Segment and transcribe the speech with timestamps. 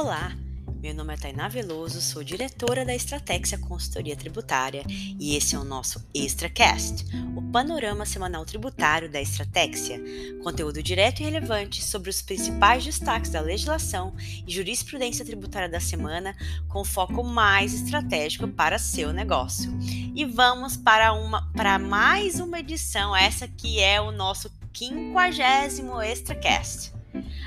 [0.00, 0.32] Olá,
[0.80, 5.64] meu nome é Tainá Veloso, sou diretora da Estratégia Consultoria Tributária e esse é o
[5.64, 10.00] nosso ExtraCast, o panorama semanal tributário da Estratégia,
[10.44, 14.14] conteúdo direto e relevante sobre os principais destaques da legislação
[14.46, 16.32] e jurisprudência tributária da semana,
[16.68, 19.76] com foco mais estratégico para seu negócio.
[20.14, 26.97] E vamos para, uma, para mais uma edição, essa que é o nosso quinquagésimo ExtraCast.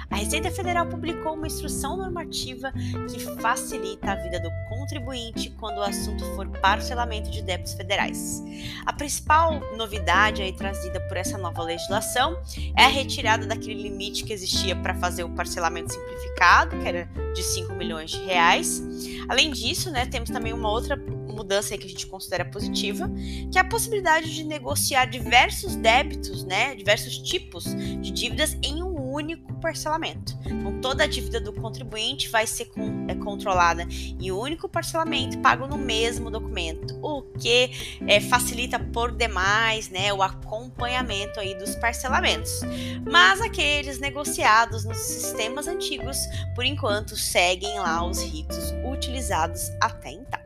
[0.10, 2.72] A Receita Federal publicou uma instrução normativa
[3.10, 8.44] que facilita a vida do contribuinte quando o assunto for parcelamento de débitos federais.
[8.86, 12.42] A principal novidade aí trazida por essa nova legislação
[12.78, 17.44] é a retirada daquele limite que existia para fazer o parcelamento simplificado, que era de
[17.44, 18.82] 5 milhões de reais.
[19.28, 23.10] Além disso, né, temos também uma outra mudança que a gente considera positiva,
[23.52, 28.91] que é a possibilidade de negociar diversos débitos, né, diversos tipos de dívidas em um
[29.12, 30.38] único parcelamento.
[30.46, 32.72] Então, toda a dívida do contribuinte vai ser
[33.08, 37.72] é, controlada em um único parcelamento, pago no mesmo documento, o que
[38.08, 42.62] é, facilita por demais né, o acompanhamento aí dos parcelamentos.
[43.10, 46.18] Mas aqueles negociados nos sistemas antigos,
[46.56, 50.41] por enquanto, seguem lá os ritos utilizados até então.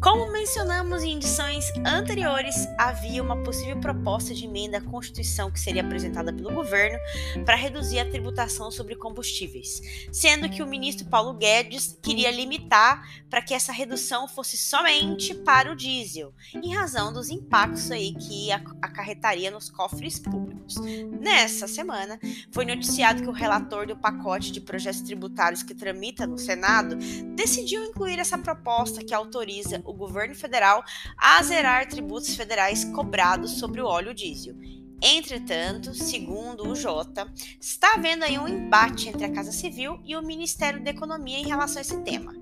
[0.00, 5.82] Como mencionamos em edições anteriores, havia uma possível proposta de emenda à Constituição que seria
[5.82, 6.96] apresentada pelo governo
[7.44, 9.82] para reduzir a tributação sobre combustíveis,
[10.12, 15.72] sendo que o ministro Paulo Guedes queria limitar para que essa redução fosse somente para
[15.72, 20.76] o diesel, em razão dos impactos aí que acarretaria nos cofres públicos.
[21.20, 22.20] Nessa semana,
[22.52, 26.96] foi noticiado que o relator do pacote de projetos tributários que tramita no Senado
[27.34, 30.84] decidiu incluir essa proposta que autoriza o governo federal
[31.16, 34.54] a zerar tributos federais cobrados sobre o óleo diesel.
[35.00, 40.22] Entretanto, segundo o Jota, está havendo aí um embate entre a Casa Civil e o
[40.22, 42.34] Ministério da Economia em relação a esse tema.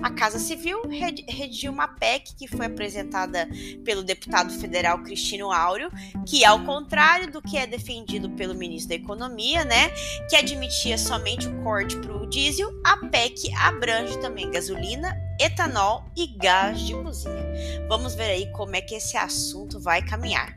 [0.00, 0.82] A Casa Civil
[1.28, 3.48] redigiu uma PEC que foi apresentada
[3.84, 5.90] pelo deputado federal Cristino Áureo,
[6.26, 9.90] que, ao contrário do que é defendido pelo ministro da Economia, né,
[10.28, 16.26] que admitia somente o corte para o diesel, a PEC abrange também gasolina, etanol e
[16.26, 17.42] gás de cozinha.
[17.88, 20.52] Vamos ver aí como é que esse assunto vai caminhar.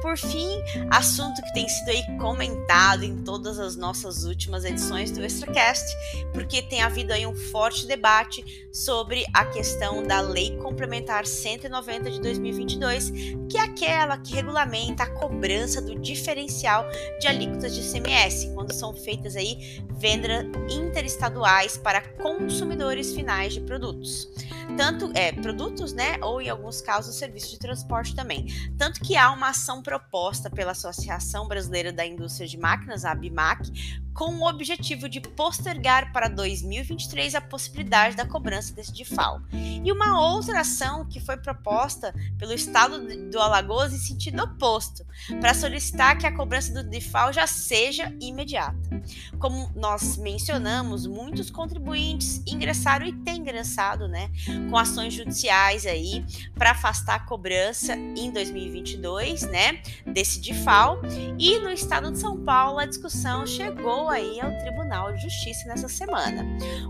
[0.00, 0.48] Por fim,
[0.90, 5.86] assunto que tem sido aí comentado em todas as nossas últimas edições do Extracast,
[6.32, 12.20] porque tem havido aí um forte debate sobre a questão da Lei Complementar 190 de
[12.20, 13.10] 2022,
[13.48, 16.84] que é aquela que regulamenta a cobrança do diferencial
[17.20, 24.11] de alíquotas de CMS, quando são feitas aí vendas interestaduais para consumidores finais de produtos
[24.12, 24.61] Deus.
[24.76, 28.46] Tanto é, produtos, né, ou em alguns casos serviços de transporte também.
[28.78, 33.70] Tanto que há uma ação proposta pela Associação Brasileira da Indústria de Máquinas, a ABMAC,
[34.14, 39.40] com o objetivo de postergar para 2023 a possibilidade da cobrança desse DIFAL.
[39.52, 43.00] E uma outra ação que foi proposta pelo Estado
[43.30, 45.04] do Alagoas em sentido oposto,
[45.40, 49.02] para solicitar que a cobrança do DIFAL já seja imediata.
[49.38, 54.30] Como nós mencionamos, muitos contribuintes ingressaram e têm ingressado, né,
[54.70, 56.24] com ações judiciais aí
[56.54, 61.00] para afastar a cobrança em 2022, né, desse DIFAL.
[61.38, 65.88] E no estado de São Paulo a discussão chegou aí ao Tribunal de Justiça nessa
[65.88, 66.46] semana.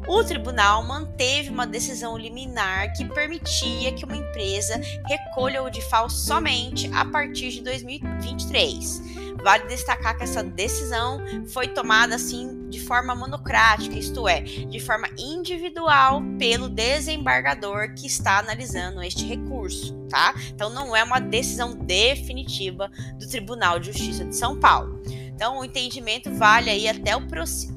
[0.07, 6.91] O tribunal manteve uma decisão liminar que permitia que uma empresa recolha o DIFAL somente
[6.95, 9.03] a partir de 2023.
[9.43, 15.07] Vale destacar que essa decisão foi tomada assim de forma monocrática, isto é, de forma
[15.19, 20.35] individual pelo desembargador que está analisando este recurso, tá?
[20.49, 25.03] Então não é uma decisão definitiva do Tribunal de Justiça de São Paulo.
[25.35, 27.23] Então, o entendimento vale aí até o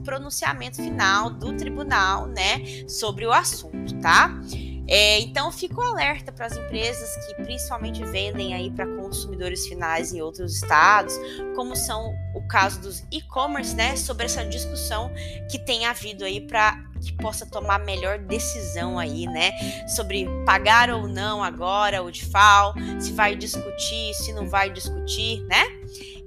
[0.03, 4.39] pronunciamento final do tribunal, né, sobre o assunto, tá?
[4.87, 10.21] É, então, fico alerta para as empresas que principalmente vendem aí para consumidores finais em
[10.21, 11.17] outros estados,
[11.55, 15.11] como são o caso dos e-commerce, né, sobre essa discussão
[15.49, 19.51] que tem havido aí para que possa tomar melhor decisão aí, né,
[19.87, 25.63] sobre pagar ou não agora o DIFAL, se vai discutir, se não vai discutir, né?